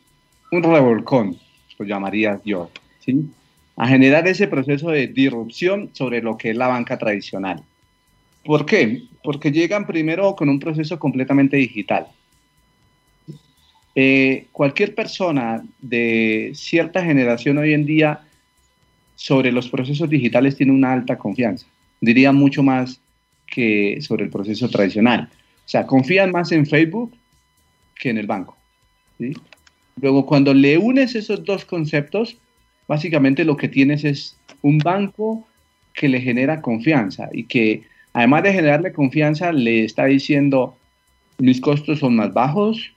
[0.51, 1.37] un revolcón,
[1.79, 3.25] lo llamaría yo, ¿sí?
[3.77, 7.63] a generar ese proceso de disrupción sobre lo que es la banca tradicional.
[8.43, 9.03] ¿Por qué?
[9.23, 12.07] Porque llegan primero con un proceso completamente digital.
[13.95, 18.21] Eh, cualquier persona de cierta generación hoy en día
[19.15, 21.67] sobre los procesos digitales tiene una alta confianza.
[22.01, 22.99] Diría mucho más
[23.45, 25.29] que sobre el proceso tradicional.
[25.65, 27.13] O sea, confían más en Facebook
[27.95, 28.57] que en el banco.
[30.01, 32.37] Luego, cuando le unes esos dos conceptos,
[32.87, 35.47] básicamente lo que tienes es un banco
[35.93, 40.75] que le genera confianza y que además de generarle confianza, le está diciendo,
[41.37, 42.91] mis costos son más bajos.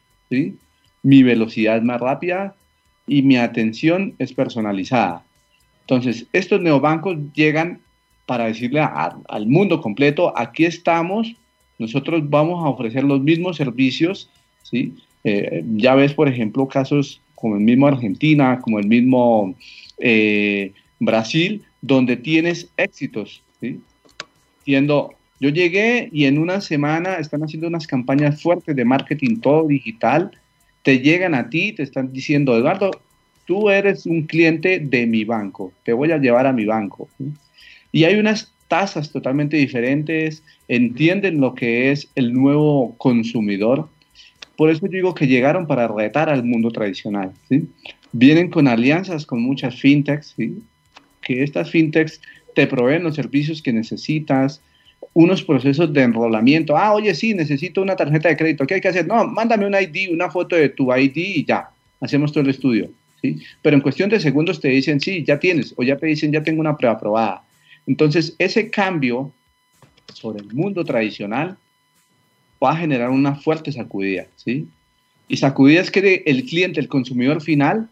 [1.06, 2.56] Mi velocidad es más rápida
[3.06, 5.22] y mi atención es personalizada.
[5.82, 7.78] Entonces, estos neobancos llegan
[8.26, 11.32] para decirle al mundo completo, aquí estamos,
[11.78, 14.28] nosotros vamos a ofrecer los mismos servicios,
[14.64, 14.94] ¿sí?
[15.22, 19.54] Eh, ya ves, por ejemplo, casos como el mismo Argentina, como el mismo
[19.98, 23.80] eh, Brasil, donde tienes éxitos, ¿sí?
[24.64, 29.68] Siendo, yo llegué y en una semana están haciendo unas campañas fuertes de marketing todo
[29.68, 30.32] digital,
[30.86, 32.92] te llegan a ti, te están diciendo, Eduardo,
[33.44, 37.08] tú eres un cliente de mi banco, te voy a llevar a mi banco.
[37.90, 43.88] Y hay unas tasas totalmente diferentes, entienden lo que es el nuevo consumidor.
[44.56, 47.32] Por eso digo que llegaron para retar al mundo tradicional.
[48.12, 50.36] Vienen con alianzas con muchas fintechs,
[51.20, 52.20] que estas fintechs
[52.54, 54.62] te proveen los servicios que necesitas,
[55.16, 56.76] unos procesos de enrolamiento.
[56.76, 58.66] Ah, oye, sí, necesito una tarjeta de crédito.
[58.66, 59.06] ¿Qué hay que hacer?
[59.06, 61.70] No, mándame un ID, una foto de tu ID y ya,
[62.02, 62.90] hacemos todo el estudio.
[63.22, 63.40] ¿sí?
[63.62, 66.42] Pero en cuestión de segundos te dicen, sí, ya tienes, o ya te dicen, ya
[66.42, 67.42] tengo una prueba aprobada.
[67.86, 69.32] Entonces, ese cambio
[70.12, 71.56] sobre el mundo tradicional
[72.62, 74.68] va a generar una fuerte sacudida, ¿sí?
[75.28, 77.88] Y sacudida es que el cliente, el consumidor final,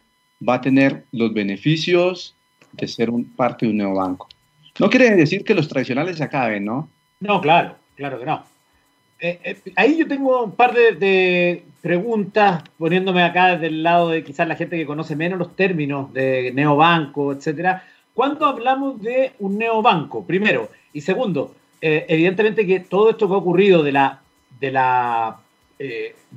[0.47, 2.35] va a tener los beneficios
[2.73, 4.29] de ser un, parte de un nuevo banco.
[4.79, 6.91] No quiere decir que los tradicionales se acaben, ¿no?
[7.21, 8.45] No, claro, claro que no.
[9.21, 14.47] Eh, eh, ahí yo tengo un par de, preguntas, poniéndome acá del lado de quizás
[14.47, 17.85] la gente que conoce menos los términos de neobanco, etcétera.
[18.13, 20.27] ¿Cuándo hablamos de un neobanco?
[20.27, 20.69] Primero.
[20.93, 24.21] Y segundo, eh, evidentemente que todo esto que ha ocurrido de la,
[24.61, 25.39] de la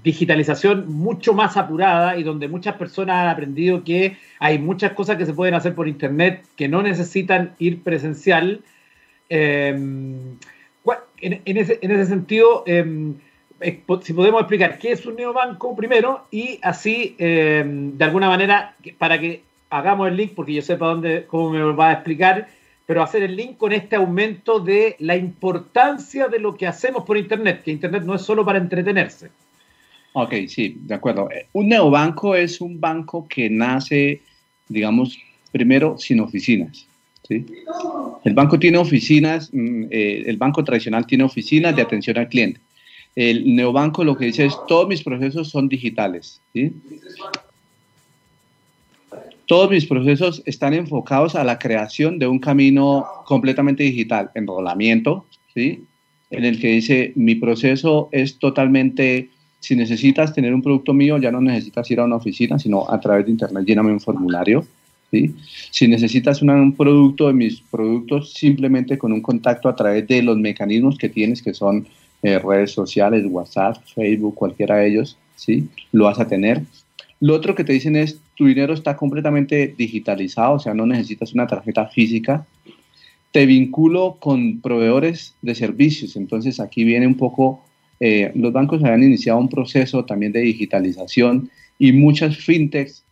[0.04, 5.26] digitalización mucho más apurada y donde muchas personas han aprendido que hay muchas cosas que
[5.26, 8.62] se pueden hacer por internet que no necesitan ir presencial.
[11.22, 13.16] En, ese, sentido, em,
[14.02, 19.20] si podemos explicar qué es un neobanco primero y así, em, de alguna manera, para
[19.20, 22.48] que hagamos el link, porque yo sepa dónde, cómo me va a explicar,
[22.86, 27.18] pero hacer el link con este aumento de la importancia de lo que hacemos por
[27.18, 29.30] Internet, que Internet no es solo para entretenerse.
[30.14, 31.30] Ok, sí, de acuerdo.
[31.54, 34.22] Un neobanco es un banco que nace,
[34.70, 35.20] digamos,
[35.52, 36.88] primero sin oficinas.
[37.30, 42.60] El banco tiene oficinas, mm, eh, el banco tradicional tiene oficinas de atención al cliente.
[43.16, 46.40] El neobanco lo que dice es, todos mis procesos son digitales.
[49.48, 55.84] Todos mis procesos están enfocados a la creación de un camino completamente digital, enrolamiento, ¿sí?
[56.30, 59.30] en el que dice, mi proceso es totalmente,
[59.62, 63.00] si necesitas tener un producto mío, ya no necesitas ir a una oficina, sino a
[63.00, 64.66] través de Internet, lléname un formulario
[65.10, 70.38] si necesitas un producto de mis productos, simplemente con un contacto a través de los
[70.38, 71.88] mecanismos que tienes, que son
[72.24, 75.68] eh, redes sociales, WhatsApp, Facebook, cualquiera de ellos, ¿sí?
[75.92, 76.64] lo vas a tener.
[77.20, 81.34] Lo otro que te dicen es, tu dinero está completamente digitalizado, o sea, no necesitas
[81.34, 82.46] una tarjeta física.
[83.32, 87.64] Te vinculo con proveedores de servicios, entonces aquí viene un poco,
[88.00, 93.04] eh, los bancos habían iniciado un proceso también de digitalización y muchas fintechs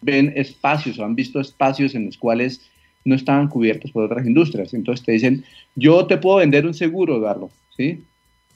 [0.00, 2.60] ven espacios o han visto espacios en los cuales
[3.04, 4.74] no estaban cubiertos por otras industrias.
[4.74, 8.02] Entonces te dicen, yo te puedo vender un seguro, Eduardo, ¿sí?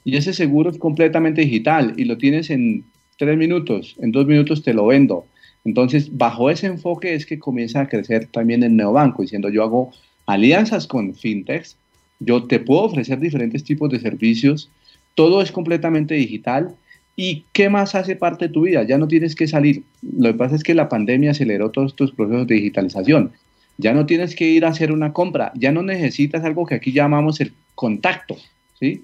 [0.04, 2.84] Y ese seguro es completamente digital y lo tienes en
[3.16, 5.26] tres minutos, en dos minutos te lo vendo.
[5.64, 9.92] Entonces, bajo ese enfoque es que comienza a crecer también el neobanco, diciendo yo hago
[10.26, 11.78] alianzas con fintechs,
[12.20, 14.70] yo te puedo ofrecer diferentes tipos de servicios,
[15.14, 16.74] todo es completamente digital.
[17.16, 18.82] ¿Y qué más hace parte de tu vida?
[18.82, 19.84] Ya no tienes que salir.
[20.02, 23.32] Lo que pasa es que la pandemia aceleró todos estos procesos de digitalización.
[23.78, 26.92] Ya no tienes que ir a hacer una compra, ya no necesitas algo que aquí
[26.92, 28.36] llamamos el contacto,
[28.78, 29.02] ¿sí?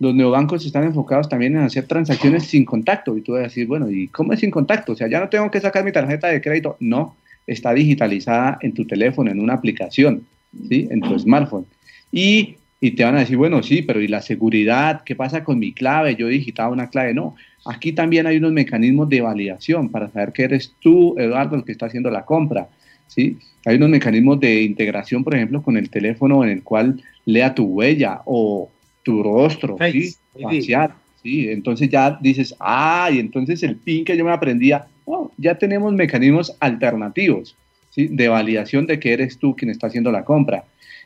[0.00, 3.16] Los neobancos están enfocados también en hacer transacciones sin contacto.
[3.16, 4.92] Y tú vas a decir, bueno, ¿y cómo es sin contacto?
[4.92, 6.76] O sea, ya no tengo que sacar mi tarjeta de crédito.
[6.80, 7.14] No,
[7.46, 10.26] está digitalizada en tu teléfono, en una aplicación,
[10.68, 10.88] ¿sí?
[10.90, 11.66] En tu smartphone.
[12.10, 15.02] Y, y te van a decir, bueno, sí, pero ¿y la seguridad?
[15.04, 16.16] ¿Qué pasa con mi clave?
[16.16, 17.14] Yo he digitado una clave.
[17.14, 21.62] No, aquí también hay unos mecanismos de validación para saber que eres tú, Eduardo, el
[21.62, 22.66] que está haciendo la compra.
[23.06, 23.38] ¿sí?
[23.66, 27.66] Hay unos mecanismos de integración, por ejemplo, con el teléfono en el cual lea tu
[27.66, 28.68] huella o
[29.04, 30.16] tu rostro, ¿sí?
[30.42, 30.92] Facial,
[31.22, 31.50] ¿sí?
[31.50, 35.92] Entonces ya dices, ah, y entonces el PIN que yo me aprendía, oh, ya tenemos
[35.92, 37.54] mecanismos alternativos,
[37.90, 38.08] ¿sí?
[38.08, 40.64] De validación de que eres tú quien está haciendo la compra.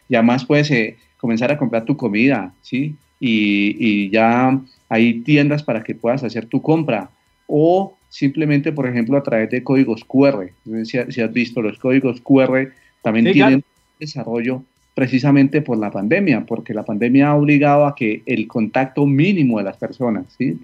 [0.08, 2.94] Y además puedes eh, comenzar a comprar tu comida, ¿sí?
[3.18, 7.10] Y, y ya hay tiendas para que puedas hacer tu compra.
[7.48, 10.52] O simplemente, por ejemplo, a través de códigos QR.
[10.84, 12.68] Si, has visto, los códigos QR
[13.02, 13.64] también tienen
[13.98, 14.62] desarrollo
[14.94, 19.64] precisamente por la pandemia, porque la pandemia ha obligado a que el contacto mínimo de
[19.64, 20.58] las personas, ¿sí?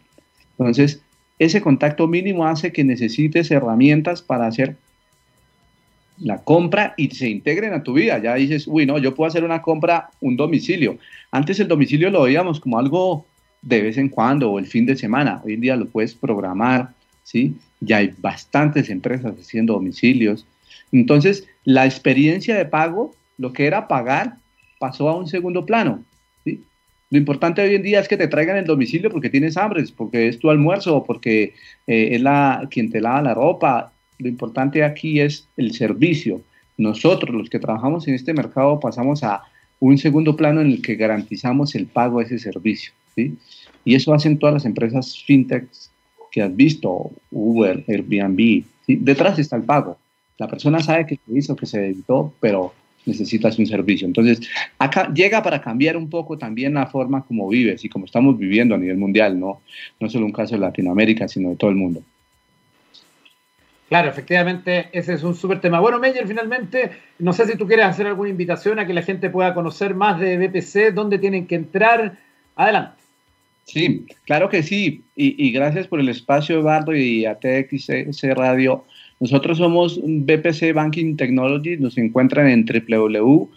[0.56, 1.02] Entonces,
[1.40, 4.76] ese contacto mínimo hace que necesites herramientas para hacer
[6.22, 8.18] la compra y se integren a tu vida.
[8.18, 10.98] Ya dices, uy, no, yo puedo hacer una compra, un domicilio.
[11.30, 13.26] Antes el domicilio lo veíamos como algo
[13.62, 15.40] de vez en cuando o el fin de semana.
[15.44, 16.90] Hoy en día lo puedes programar,
[17.22, 17.54] ¿sí?
[17.80, 20.46] Ya hay bastantes empresas haciendo domicilios.
[20.92, 24.36] Entonces, la experiencia de pago, lo que era pagar,
[24.78, 26.04] pasó a un segundo plano.
[26.44, 26.60] ¿sí?
[27.10, 30.28] Lo importante hoy en día es que te traigan el domicilio porque tienes hambre, porque
[30.28, 31.54] es tu almuerzo, porque
[31.86, 33.92] eh, es la, quien te lava la ropa.
[34.22, 36.42] Lo importante aquí es el servicio.
[36.78, 39.42] Nosotros, los que trabajamos en este mercado, pasamos a
[39.80, 42.92] un segundo plano en el que garantizamos el pago de ese servicio.
[43.16, 43.36] ¿sí?
[43.84, 45.90] Y eso hacen todas las empresas fintechs
[46.30, 49.98] que has visto, Uber, Airbnb, detrás está el pago.
[50.38, 52.72] La persona sabe que se hizo, que se editó, pero
[53.04, 54.06] necesitas un servicio.
[54.06, 54.40] Entonces,
[54.78, 58.76] acá llega para cambiar un poco también la forma como vives y como estamos viviendo
[58.76, 59.62] a nivel mundial, no,
[59.98, 62.02] no solo un caso de Latinoamérica, sino de todo el mundo.
[63.88, 65.80] Claro, efectivamente, ese es un súper tema.
[65.80, 69.28] Bueno, Meyer, finalmente, no sé si tú quieres hacer alguna invitación a que la gente
[69.28, 72.16] pueda conocer más de BPC, dónde tienen que entrar.
[72.56, 73.02] Adelante.
[73.64, 75.02] Sí, claro que sí.
[75.14, 78.84] Y, gracias por el espacio, Eduardo, y a TXC Radio.
[79.20, 81.76] Nosotros somos BPC Banking Technology.
[81.76, 83.50] Nos encuentran en www.bpcbt.com.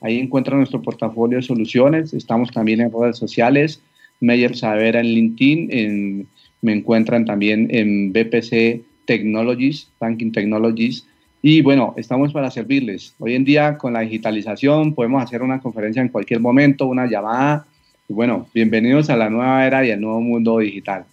[0.00, 2.14] Ahí encuentran nuestro portafolio de soluciones.
[2.14, 3.82] Estamos también en redes sociales.
[4.20, 6.26] Meyer Savera en LinkedIn.
[6.62, 11.06] Me encuentran también en BPC Technologies, Banking Technologies.
[11.40, 13.14] Y bueno, estamos para servirles.
[13.18, 17.66] Hoy en día con la digitalización podemos hacer una conferencia en cualquier momento, una llamada.
[18.08, 21.04] Y bueno, bienvenidos a la nueva era y al nuevo mundo digital.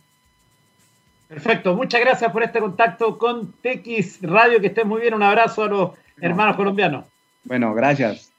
[1.28, 5.14] Perfecto, muchas gracias por este contacto con TX Radio, que estén muy bien.
[5.14, 7.06] Un abrazo a los hermanos colombianos.
[7.44, 8.35] Bueno, gracias.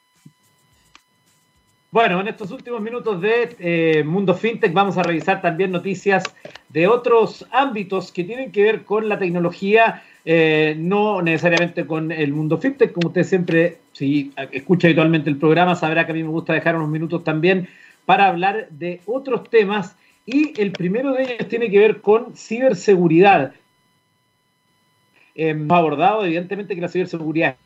[1.97, 6.25] Bueno, en estos últimos minutos de eh, Mundo FinTech vamos a revisar también noticias
[6.69, 12.35] de otros ámbitos que tienen que ver con la tecnología eh, no necesariamente con el
[12.35, 16.29] mundo fintech, como usted siempre, si escucha habitualmente el programa, sabrá que a mí me
[16.29, 17.67] gusta dejar unos minutos también
[18.05, 23.55] para hablar de otros temas y el primero de ellos tiene que ver con ciberseguridad.
[25.35, 27.57] hemos abordado evidentemente que la ciberseguridad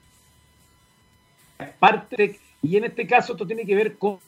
[1.59, 4.19] es parte y en este caso esto tiene que ver con,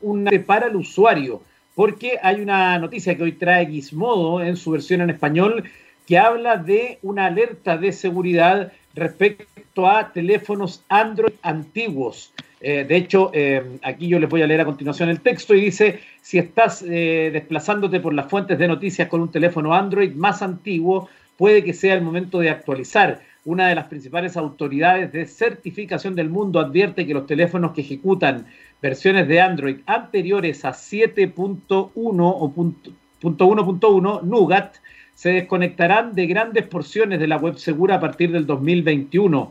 [0.00, 1.42] una para el usuario,
[1.74, 5.64] porque hay una noticia que hoy trae Gizmodo en su versión en español
[6.06, 12.32] que habla de una alerta de seguridad respecto a teléfonos Android antiguos.
[12.60, 15.60] Eh, de hecho, eh, aquí yo les voy a leer a continuación el texto y
[15.60, 20.42] dice, si estás eh, desplazándote por las fuentes de noticias con un teléfono Android más
[20.42, 23.20] antiguo, puede que sea el momento de actualizar.
[23.48, 28.44] Una de las principales autoridades de certificación del mundo advierte que los teléfonos que ejecutan
[28.82, 34.76] versiones de Android anteriores a 7.1 o .1.1, Nougat,
[35.14, 39.50] se desconectarán de grandes porciones de la web segura a partir del 2021.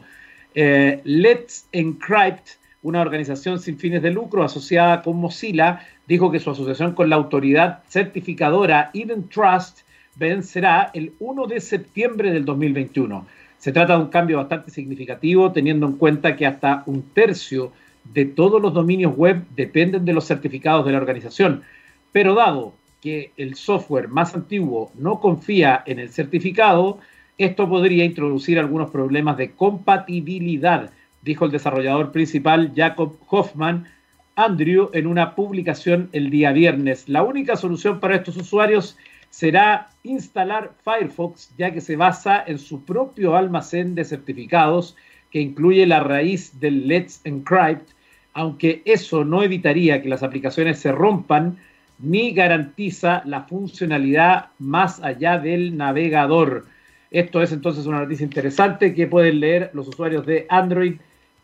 [0.53, 2.49] Eh, Let's Encrypt,
[2.83, 7.15] una organización sin fines de lucro asociada con Mozilla, dijo que su asociación con la
[7.15, 9.79] autoridad certificadora Eden Trust
[10.17, 13.25] vencerá el 1 de septiembre del 2021.
[13.57, 17.71] Se trata de un cambio bastante significativo teniendo en cuenta que hasta un tercio
[18.03, 21.63] de todos los dominios web dependen de los certificados de la organización
[22.11, 26.99] Pero dado que el software más antiguo no confía en el certificado,
[27.37, 30.89] esto podría introducir algunos problemas de compatibilidad,
[31.21, 33.87] dijo el desarrollador principal Jacob Hoffman
[34.35, 37.09] Andrew en una publicación el día viernes.
[37.09, 38.97] La única solución para estos usuarios
[39.29, 44.95] será instalar Firefox, ya que se basa en su propio almacén de certificados
[45.31, 47.89] que incluye la raíz del Let's Encrypt,
[48.33, 51.57] aunque eso no evitaría que las aplicaciones se rompan
[51.99, 56.65] ni garantiza la funcionalidad más allá del navegador.
[57.09, 60.95] Esto es entonces una noticia interesante que pueden leer los usuarios de Android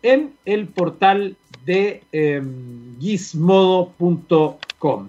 [0.03, 5.07] en el portal de em, gizmodo.com.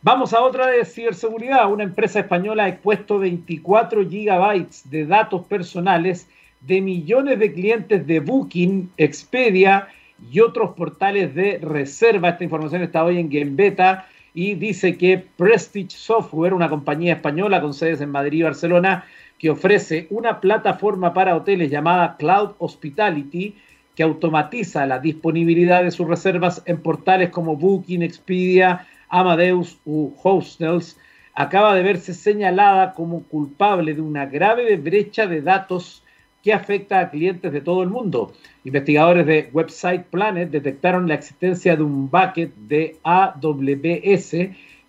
[0.00, 1.72] Vamos a otra de ciberseguridad.
[1.72, 6.28] Una empresa española ha expuesto 24 gigabytes de datos personales
[6.60, 9.88] de millones de clientes de Booking, Expedia
[10.30, 12.28] y otros portales de reserva.
[12.28, 17.60] Esta información está hoy en Game Beta y dice que Prestige Software, una compañía española
[17.60, 19.04] con sedes en Madrid y Barcelona,
[19.36, 23.56] que ofrece una plataforma para hoteles llamada Cloud Hospitality,
[23.96, 30.98] que automatiza la disponibilidad de sus reservas en portales como Booking, Expedia, Amadeus u Hostels,
[31.34, 36.02] acaba de verse señalada como culpable de una grave brecha de datos
[36.42, 38.32] que afecta a clientes de todo el mundo.
[38.64, 44.34] Investigadores de Website Planet detectaron la existencia de un bucket de AWS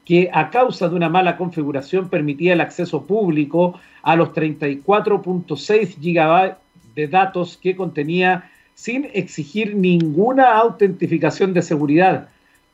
[0.05, 6.55] que a causa de una mala configuración permitía el acceso público a los 34.6 GB
[6.95, 12.30] de datos que contenía sin exigir ninguna autentificación de seguridad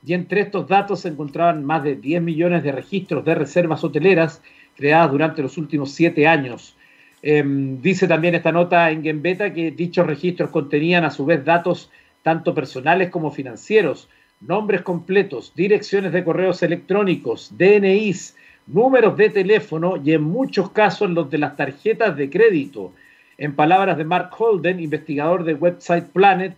[0.06, 4.41] y entre estos datos se encontraban más de 10 millones de registros de reservas hoteleras
[4.76, 6.76] creadas durante los últimos siete años.
[7.22, 11.89] Em, dice también esta nota en Gembeta que dichos registros contenían a su vez datos
[12.22, 14.10] tanto personales como financieros,
[14.41, 18.36] nombres completos, direcciones de correos electrónicos, DNIs,
[18.68, 22.93] números de teléfono y en muchos casos los de las tarjetas de crédito.
[23.38, 26.56] En palabras de Mark Holden, investigador de Website Planet,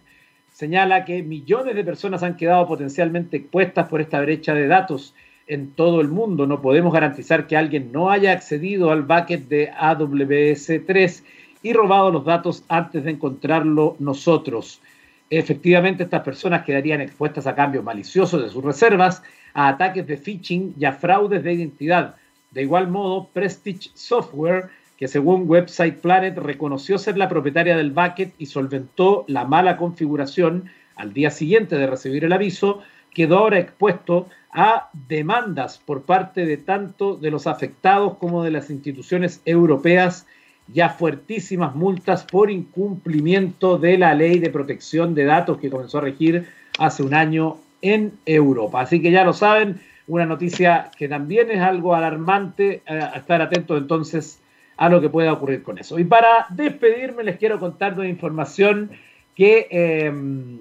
[0.57, 5.13] señala que millones de personas han quedado potencialmente expuestas por esta brecha de datos
[5.45, 6.47] en todo el mundo.
[6.47, 11.23] No podemos garantizar que alguien no haya accedido al bucket de AWS3
[11.61, 14.81] y robado los datos antes de encontrarlo nosotros.
[15.29, 19.21] Efectivamente, estas personas quedarían expuestas a cambios maliciosos de sus reservas,
[19.53, 22.15] a ataques de phishing y a fraudes de identidad.
[22.49, 28.33] De igual modo, Prestige Software que según Website Planet reconoció ser la propietaria del bucket
[28.37, 32.81] y solventó la mala configuración al día siguiente de recibir el aviso,
[33.13, 38.71] quedó ahora expuesto a demandas por parte de tanto de los afectados como de las
[38.71, 40.25] instituciones europeas
[40.73, 45.99] y a fuertísimas multas por incumplimiento de la ley de protección de datos que comenzó
[45.99, 46.47] a regir
[46.79, 48.81] hace un año en Europa.
[48.81, 53.41] Así que ya lo saben, una noticia que también es algo alarmante, eh, a estar
[53.41, 54.41] atentos entonces
[54.77, 55.99] a lo que pueda ocurrir con eso.
[55.99, 58.91] Y para despedirme les quiero contar una información
[59.35, 60.59] que em,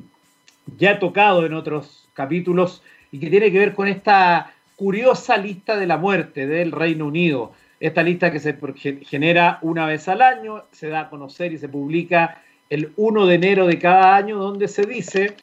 [0.79, 5.77] ya he tocado en otros capítulos y que tiene que ver con esta curiosa lista
[5.77, 7.53] de la muerte del Reino Unido.
[7.79, 8.57] Esta lista que se
[9.05, 13.35] genera una vez al año, se da a conocer y se publica el 1 de
[13.35, 15.37] enero de cada año, donde se dice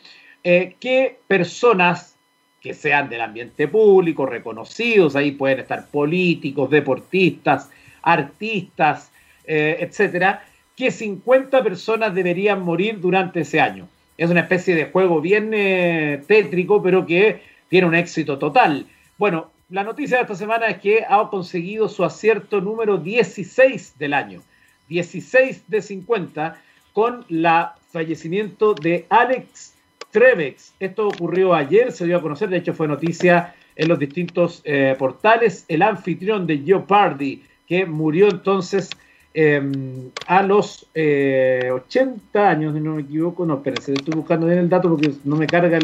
[0.44, 2.16] eh, que personas
[2.62, 7.70] que sean del ambiente público, reconocidos, ahí pueden estar políticos, deportistas,
[8.04, 9.12] artistas,
[9.46, 10.46] eh, etcétera,
[10.76, 13.88] que 50 personas deberían morir durante ese año.
[14.18, 18.86] Es una especie de juego bien eh, tétrico, pero que tiene un éxito total.
[19.18, 24.14] Bueno, la noticia de esta semana es que ha conseguido su acierto número 16 del
[24.14, 24.42] año.
[24.90, 26.62] 16 de 50
[26.94, 29.74] con la fallecimiento de Alex
[30.12, 30.74] Trevex.
[30.80, 34.96] Esto ocurrió ayer, se dio a conocer, de hecho fue noticia en los distintos eh,
[34.98, 35.66] portales.
[35.68, 38.98] El anfitrión de Jeopardy, que murió entonces
[39.34, 43.46] em, a los 80 eh, años, si no me equivoco.
[43.46, 45.80] No, espérense, estoy buscando bien el dato porque no me carga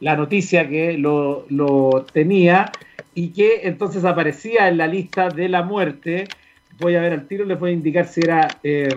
[0.00, 2.74] la noticia que lo, tenía
[3.14, 6.28] y que entonces aparecía en la lista de la muerte.
[6.78, 8.94] Voy a ver al tiro, les voy a indicar si era eh,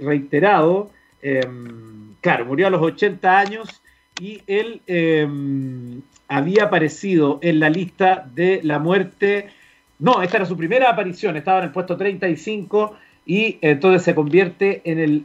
[0.00, 0.90] reiterado.
[1.22, 3.82] Em, claro, murió a los 80 años
[4.18, 9.48] y él em, había aparecido en la lista de la muerte
[10.00, 12.96] no, esta era su primera aparición, estaba en el puesto 35
[13.26, 15.24] y entonces se convierte en, el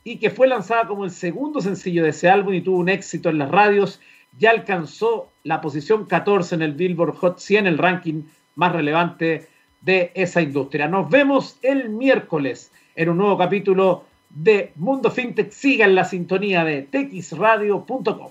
[0.03, 3.29] y que fue lanzada como el segundo sencillo de ese álbum y tuvo un éxito
[3.29, 4.01] en las radios,
[4.39, 8.23] ya alcanzó la posición 14 en el Billboard Hot 100, el ranking
[8.55, 9.47] más relevante
[9.83, 10.89] de esa industria.
[10.89, 15.51] Nos vemos el miércoles en un nuevo capítulo de Mundo FinTech.
[15.51, 18.31] Siga en la sintonía de texradio.com.